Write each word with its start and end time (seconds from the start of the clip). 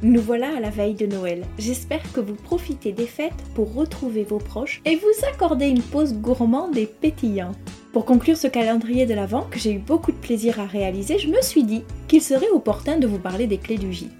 Nous 0.00 0.20
voilà 0.20 0.56
à 0.56 0.60
la 0.60 0.70
veille 0.70 0.94
de 0.94 1.06
Noël. 1.06 1.44
J'espère 1.58 2.12
que 2.12 2.20
vous 2.20 2.36
profitez 2.36 2.92
des 2.92 3.06
fêtes 3.06 3.32
pour 3.56 3.74
retrouver 3.74 4.22
vos 4.22 4.38
proches 4.38 4.80
et 4.84 4.94
vous 4.94 5.26
accorder 5.28 5.66
une 5.66 5.82
pause 5.82 6.14
gourmande 6.14 6.76
et 6.76 6.86
pétillante. 6.86 7.58
Pour 7.92 8.04
conclure 8.04 8.36
ce 8.36 8.46
calendrier 8.46 9.06
de 9.06 9.14
l'Avent 9.14 9.48
que 9.50 9.58
j'ai 9.58 9.72
eu 9.72 9.78
beaucoup 9.80 10.12
de 10.12 10.16
plaisir 10.16 10.60
à 10.60 10.66
réaliser, 10.66 11.18
je 11.18 11.26
me 11.26 11.42
suis 11.42 11.64
dit 11.64 11.82
qu'il 12.06 12.22
serait 12.22 12.48
opportun 12.50 12.98
de 12.98 13.08
vous 13.08 13.18
parler 13.18 13.48
des 13.48 13.58
clés 13.58 13.76
du 13.76 13.92
gîte. 13.92 14.12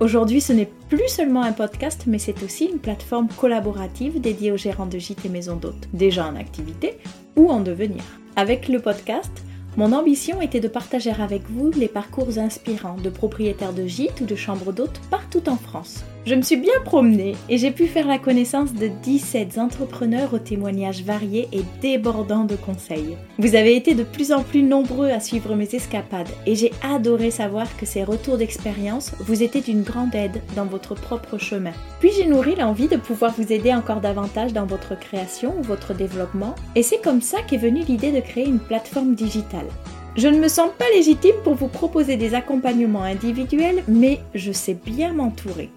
Aujourd'hui, 0.00 0.40
ce 0.40 0.52
n'est 0.52 0.70
plus 0.88 1.08
seulement 1.08 1.42
un 1.42 1.52
podcast, 1.52 2.04
mais 2.08 2.18
c'est 2.18 2.42
aussi 2.42 2.64
une 2.64 2.80
plateforme 2.80 3.28
collaborative 3.28 4.20
dédiée 4.20 4.50
aux 4.50 4.56
gérants 4.56 4.86
de 4.86 4.98
gîtes 4.98 5.24
et 5.24 5.28
maisons 5.28 5.56
d'hôtes, 5.56 5.88
déjà 5.92 6.26
en 6.26 6.34
activité 6.34 6.98
ou 7.36 7.50
en 7.50 7.60
devenir. 7.60 8.02
Avec 8.34 8.68
le 8.68 8.80
podcast, 8.80 9.30
mon 9.76 9.92
ambition 9.92 10.40
était 10.40 10.60
de 10.60 10.68
partager 10.68 11.10
avec 11.10 11.42
vous 11.48 11.70
les 11.70 11.88
parcours 11.88 12.38
inspirants 12.38 12.96
de 12.96 13.08
propriétaires 13.08 13.72
de 13.72 13.86
gîtes 13.86 14.20
ou 14.20 14.24
de 14.24 14.34
chambres 14.34 14.72
d'hôtes 14.72 15.00
partout 15.10 15.48
en 15.48 15.56
France. 15.56 16.04
Je 16.26 16.34
me 16.34 16.42
suis 16.42 16.58
bien 16.58 16.74
promenée 16.84 17.34
et 17.48 17.56
j'ai 17.56 17.70
pu 17.70 17.86
faire 17.86 18.06
la 18.06 18.18
connaissance 18.18 18.74
de 18.74 18.88
17 18.88 19.56
entrepreneurs 19.56 20.34
aux 20.34 20.38
témoignages 20.38 21.02
variés 21.02 21.48
et 21.50 21.62
débordants 21.80 22.44
de 22.44 22.56
conseils. 22.56 23.16
Vous 23.38 23.54
avez 23.54 23.74
été 23.74 23.94
de 23.94 24.04
plus 24.04 24.30
en 24.30 24.42
plus 24.42 24.62
nombreux 24.62 25.08
à 25.08 25.18
suivre 25.18 25.54
mes 25.54 25.74
escapades 25.74 26.28
et 26.46 26.54
j'ai 26.54 26.72
adoré 26.82 27.30
savoir 27.30 27.74
que 27.78 27.86
ces 27.86 28.04
retours 28.04 28.36
d'expérience 28.36 29.12
vous 29.20 29.42
étaient 29.42 29.62
d'une 29.62 29.82
grande 29.82 30.14
aide 30.14 30.42
dans 30.54 30.66
votre 30.66 30.94
propre 30.94 31.38
chemin. 31.38 31.72
Puis 32.00 32.10
j'ai 32.14 32.26
nourri 32.26 32.54
l'envie 32.54 32.88
de 32.88 32.98
pouvoir 32.98 33.32
vous 33.38 33.50
aider 33.50 33.72
encore 33.72 34.02
davantage 34.02 34.52
dans 34.52 34.66
votre 34.66 34.98
création 34.98 35.58
ou 35.58 35.62
votre 35.62 35.94
développement 35.94 36.54
et 36.76 36.82
c'est 36.82 37.00
comme 37.00 37.22
ça 37.22 37.38
qu'est 37.40 37.56
venue 37.56 37.84
l'idée 37.84 38.12
de 38.12 38.20
créer 38.20 38.46
une 38.46 38.60
plateforme 38.60 39.14
digitale. 39.14 39.68
Je 40.16 40.28
ne 40.28 40.38
me 40.38 40.48
sens 40.48 40.68
pas 40.76 40.90
légitime 40.94 41.36
pour 41.44 41.54
vous 41.54 41.68
proposer 41.68 42.16
des 42.16 42.34
accompagnements 42.34 43.04
individuels, 43.04 43.82
mais 43.88 44.20
je 44.34 44.52
sais 44.52 44.74
bien 44.74 45.14
m'entourer. 45.14 45.70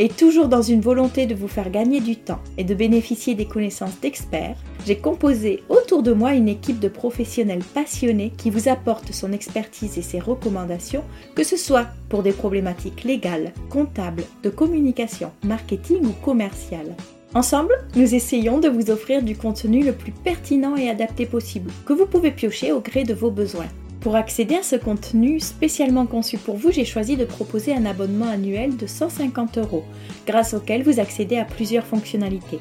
Et 0.00 0.08
toujours 0.08 0.46
dans 0.46 0.62
une 0.62 0.80
volonté 0.80 1.26
de 1.26 1.34
vous 1.34 1.48
faire 1.48 1.70
gagner 1.70 2.00
du 2.00 2.16
temps 2.16 2.38
et 2.56 2.62
de 2.62 2.74
bénéficier 2.74 3.34
des 3.34 3.46
connaissances 3.46 3.98
d'experts, 4.00 4.56
j'ai 4.86 4.98
composé 4.98 5.64
autour 5.68 6.04
de 6.04 6.12
moi 6.12 6.34
une 6.34 6.48
équipe 6.48 6.78
de 6.78 6.88
professionnels 6.88 7.64
passionnés 7.74 8.32
qui 8.36 8.50
vous 8.50 8.68
apportent 8.68 9.12
son 9.12 9.32
expertise 9.32 9.98
et 9.98 10.02
ses 10.02 10.20
recommandations, 10.20 11.02
que 11.34 11.42
ce 11.42 11.56
soit 11.56 11.88
pour 12.08 12.22
des 12.22 12.32
problématiques 12.32 13.02
légales, 13.02 13.52
comptables, 13.70 14.22
de 14.44 14.50
communication, 14.50 15.32
marketing 15.44 16.06
ou 16.06 16.12
commerciales. 16.24 16.94
Ensemble, 17.34 17.74
nous 17.96 18.14
essayons 18.14 18.58
de 18.58 18.68
vous 18.68 18.90
offrir 18.90 19.22
du 19.22 19.36
contenu 19.36 19.84
le 19.84 19.92
plus 19.92 20.12
pertinent 20.12 20.76
et 20.76 20.88
adapté 20.88 21.26
possible, 21.26 21.70
que 21.84 21.92
vous 21.92 22.06
pouvez 22.06 22.30
piocher 22.30 22.72
au 22.72 22.80
gré 22.80 23.02
de 23.02 23.14
vos 23.14 23.30
besoins. 23.30 23.68
Pour 24.00 24.14
accéder 24.14 24.54
à 24.54 24.62
ce 24.62 24.76
contenu 24.76 25.40
spécialement 25.40 26.06
conçu 26.06 26.38
pour 26.38 26.56
vous, 26.56 26.70
j'ai 26.70 26.84
choisi 26.84 27.16
de 27.16 27.24
proposer 27.24 27.74
un 27.74 27.84
abonnement 27.84 28.28
annuel 28.28 28.76
de 28.76 28.86
150 28.86 29.58
euros, 29.58 29.84
grâce 30.26 30.54
auquel 30.54 30.84
vous 30.84 31.00
accédez 31.00 31.36
à 31.36 31.44
plusieurs 31.44 31.84
fonctionnalités. 31.84 32.60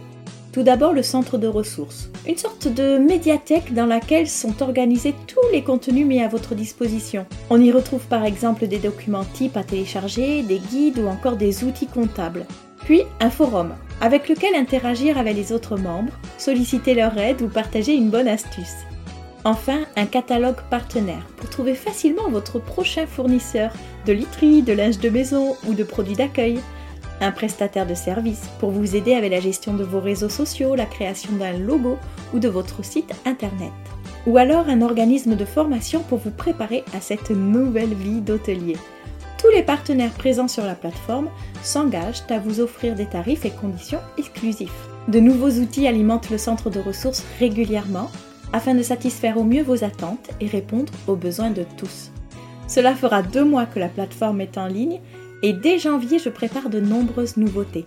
Tout 0.51 0.63
d'abord 0.63 0.93
le 0.93 1.03
centre 1.03 1.37
de 1.37 1.47
ressources, 1.47 2.09
une 2.27 2.37
sorte 2.37 2.67
de 2.67 2.97
médiathèque 2.97 3.75
dans 3.75 3.85
laquelle 3.85 4.27
sont 4.27 4.63
organisés 4.63 5.13
tous 5.27 5.47
les 5.51 5.61
contenus 5.61 6.07
mis 6.07 6.23
à 6.23 6.27
votre 6.27 6.55
disposition. 6.55 7.27
On 7.51 7.61
y 7.61 7.71
retrouve 7.71 8.03
par 8.07 8.25
exemple 8.25 8.65
des 8.65 8.79
documents 8.79 9.25
types 9.35 9.57
à 9.57 9.63
télécharger, 9.63 10.41
des 10.41 10.57
guides 10.57 10.97
ou 10.97 11.05
encore 11.05 11.35
des 11.35 11.63
outils 11.63 11.85
comptables. 11.85 12.47
Puis 12.85 13.03
un 13.19 13.29
forum, 13.29 13.75
avec 14.01 14.27
lequel 14.27 14.55
interagir 14.55 15.19
avec 15.19 15.35
les 15.35 15.51
autres 15.51 15.77
membres, 15.77 16.13
solliciter 16.39 16.95
leur 16.95 17.15
aide 17.19 17.43
ou 17.43 17.47
partager 17.47 17.93
une 17.93 18.09
bonne 18.09 18.27
astuce. 18.27 18.77
Enfin, 19.43 19.85
un 19.95 20.05
catalogue 20.05 20.61
partenaire 20.69 21.25
pour 21.37 21.49
trouver 21.49 21.75
facilement 21.75 22.29
votre 22.29 22.59
prochain 22.59 23.05
fournisseur 23.05 23.71
de 24.05 24.13
literie, 24.13 24.61
de 24.61 24.73
linge 24.73 24.99
de 24.99 25.09
maison 25.09 25.55
ou 25.67 25.73
de 25.73 25.83
produits 25.83 26.15
d'accueil. 26.15 26.59
Un 27.21 27.31
prestataire 27.31 27.87
de 27.87 27.95
service 27.95 28.49
pour 28.59 28.71
vous 28.71 28.95
aider 28.95 29.13
avec 29.13 29.31
la 29.31 29.39
gestion 29.39 29.73
de 29.73 29.83
vos 29.83 29.99
réseaux 29.99 30.29
sociaux, 30.29 30.75
la 30.75 30.85
création 30.85 31.31
d'un 31.33 31.53
logo 31.53 31.97
ou 32.33 32.39
de 32.39 32.47
votre 32.47 32.83
site 32.83 33.13
internet. 33.25 33.71
Ou 34.27 34.37
alors 34.37 34.67
un 34.67 34.81
organisme 34.81 35.35
de 35.35 35.45
formation 35.45 36.01
pour 36.03 36.19
vous 36.19 36.31
préparer 36.31 36.83
à 36.93 37.01
cette 37.01 37.31
nouvelle 37.31 37.93
vie 37.93 38.21
d'hôtelier. 38.21 38.75
Tous 39.39 39.49
les 39.49 39.63
partenaires 39.63 40.11
présents 40.11 40.47
sur 40.47 40.65
la 40.65 40.75
plateforme 40.75 41.29
s'engagent 41.63 42.23
à 42.29 42.39
vous 42.39 42.59
offrir 42.59 42.95
des 42.95 43.05
tarifs 43.05 43.45
et 43.45 43.51
conditions 43.51 44.01
exclusifs. 44.17 44.87
De 45.07 45.19
nouveaux 45.19 45.51
outils 45.61 45.87
alimentent 45.87 46.29
le 46.29 46.37
centre 46.37 46.69
de 46.69 46.79
ressources 46.79 47.23
régulièrement 47.39 48.11
afin 48.53 48.73
de 48.73 48.81
satisfaire 48.81 49.37
au 49.37 49.43
mieux 49.43 49.63
vos 49.63 49.83
attentes 49.83 50.29
et 50.39 50.47
répondre 50.47 50.93
aux 51.07 51.15
besoins 51.15 51.51
de 51.51 51.65
tous. 51.77 52.11
Cela 52.67 52.95
fera 52.95 53.23
deux 53.23 53.45
mois 53.45 53.65
que 53.65 53.79
la 53.79 53.87
plateforme 53.87 54.41
est 54.41 54.57
en 54.57 54.67
ligne 54.67 54.99
et 55.43 55.53
dès 55.53 55.79
janvier 55.79 56.19
je 56.19 56.29
prépare 56.29 56.69
de 56.69 56.79
nombreuses 56.79 57.37
nouveautés. 57.37 57.85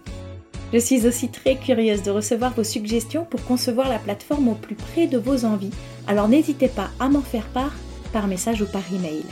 Je 0.72 0.78
suis 0.78 1.06
aussi 1.06 1.28
très 1.28 1.56
curieuse 1.56 2.02
de 2.02 2.10
recevoir 2.10 2.54
vos 2.54 2.64
suggestions 2.64 3.24
pour 3.24 3.44
concevoir 3.44 3.88
la 3.88 3.98
plateforme 3.98 4.48
au 4.48 4.54
plus 4.54 4.76
près 4.76 5.06
de 5.06 5.18
vos 5.18 5.44
envies, 5.44 5.72
alors 6.06 6.28
n'hésitez 6.28 6.68
pas 6.68 6.90
à 7.00 7.08
m'en 7.08 7.22
faire 7.22 7.46
part 7.48 7.74
par 8.12 8.28
message 8.28 8.62
ou 8.62 8.66
par 8.66 8.82
email. 8.92 9.24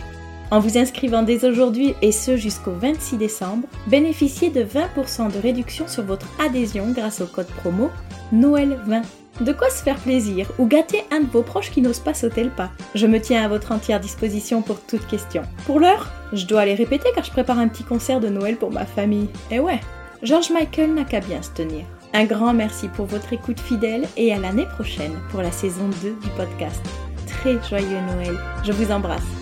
En 0.50 0.60
vous 0.60 0.78
inscrivant 0.78 1.22
dès 1.22 1.44
aujourd'hui 1.44 1.94
et 2.00 2.12
ce 2.12 2.36
jusqu'au 2.36 2.72
26 2.72 3.18
décembre, 3.18 3.68
bénéficiez 3.86 4.48
de 4.48 4.64
20% 4.64 5.32
de 5.32 5.38
réduction 5.38 5.86
sur 5.86 6.04
votre 6.04 6.26
adhésion 6.40 6.90
grâce 6.90 7.20
au 7.20 7.26
code 7.26 7.46
promo 7.46 7.90
Noël 8.32 8.78
20. 8.86 9.02
De 9.42 9.52
quoi 9.52 9.70
se 9.70 9.82
faire 9.82 9.98
plaisir 9.98 10.50
ou 10.58 10.66
gâter 10.66 11.04
un 11.12 11.20
de 11.20 11.30
vos 11.30 11.42
proches 11.42 11.70
qui 11.70 11.82
n'ose 11.82 12.00
pas 12.00 12.14
sauter 12.14 12.42
le 12.42 12.50
pas. 12.50 12.70
Je 12.94 13.06
me 13.06 13.20
tiens 13.20 13.44
à 13.44 13.48
votre 13.48 13.72
entière 13.72 14.00
disposition 14.00 14.62
pour 14.62 14.80
toute 14.80 15.06
question. 15.06 15.42
Pour 15.66 15.80
l'heure, 15.80 16.10
je 16.32 16.46
dois 16.46 16.62
aller 16.62 16.74
répéter 16.74 17.10
car 17.14 17.24
je 17.24 17.30
prépare 17.30 17.58
un 17.58 17.68
petit 17.68 17.84
concert 17.84 18.18
de 18.18 18.28
Noël 18.28 18.56
pour 18.56 18.72
ma 18.72 18.86
famille. 18.86 19.28
Et 19.50 19.60
ouais, 19.60 19.80
George 20.22 20.50
Michael 20.50 20.94
n'a 20.94 21.04
qu'à 21.04 21.20
bien 21.20 21.42
se 21.42 21.50
tenir. 21.50 21.84
Un 22.14 22.24
grand 22.24 22.54
merci 22.54 22.88
pour 22.88 23.06
votre 23.06 23.32
écoute 23.34 23.60
fidèle 23.60 24.08
et 24.16 24.32
à 24.32 24.38
l'année 24.38 24.66
prochaine 24.66 25.14
pour 25.30 25.42
la 25.42 25.52
saison 25.52 25.88
2 26.02 26.16
du 26.20 26.30
podcast. 26.36 26.82
Très 27.26 27.62
joyeux 27.68 28.00
Noël. 28.16 28.36
Je 28.64 28.72
vous 28.72 28.90
embrasse. 28.90 29.37